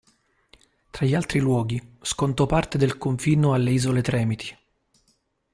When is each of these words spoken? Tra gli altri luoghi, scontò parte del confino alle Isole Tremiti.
Tra 0.89 1.05
gli 1.05 1.13
altri 1.13 1.37
luoghi, 1.39 1.79
scontò 2.01 2.47
parte 2.47 2.79
del 2.79 2.97
confino 2.97 3.53
alle 3.53 3.69
Isole 3.69 4.01
Tremiti. 4.01 4.57